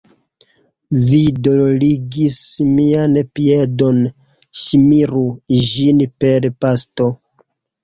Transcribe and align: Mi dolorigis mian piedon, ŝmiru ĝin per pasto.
Mi 1.01 1.19
dolorigis 1.47 2.39
mian 2.71 3.21
piedon, 3.37 4.01
ŝmiru 4.65 5.25
ĝin 5.71 6.05
per 6.27 6.51
pasto. 6.67 7.13